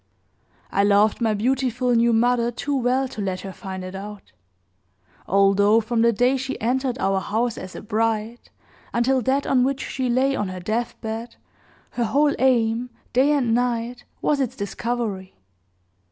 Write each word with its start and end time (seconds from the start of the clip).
I 0.71 0.83
loved 0.83 1.21
my 1.21 1.35
beautiful 1.35 1.93
new 1.93 2.11
mother 2.11 2.49
too 2.49 2.75
well 2.75 3.07
to 3.09 3.21
let 3.21 3.41
her 3.41 3.53
find 3.53 3.83
it 3.83 3.93
out; 3.93 4.31
although 5.27 5.79
from 5.79 6.01
the 6.01 6.11
day 6.11 6.37
she 6.37 6.59
entered 6.59 6.97
our 6.97 7.19
house 7.19 7.55
as 7.55 7.75
a 7.75 7.83
bride, 7.83 8.49
until 8.95 9.21
that 9.21 9.45
on 9.45 9.63
which 9.63 9.85
she 9.85 10.09
lay 10.09 10.35
on 10.35 10.47
her 10.47 10.59
deathbed, 10.59 11.35
her 11.91 12.05
whole 12.05 12.33
aim, 12.39 12.89
day 13.13 13.31
and 13.31 13.53
night, 13.53 14.05
was 14.23 14.39
its 14.39 14.55
discovery. 14.55 15.35